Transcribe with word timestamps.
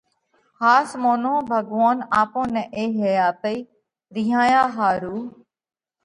ۿاس 0.61 0.89
مونو 1.01 1.33
ڀڳوونَ 1.49 1.97
آپون 2.21 2.47
نئہ 2.55 2.63
اي 2.77 2.85
حياتئِي 2.99 3.57
رِينهايا 4.13 4.63
ۿارُو، 4.75 5.17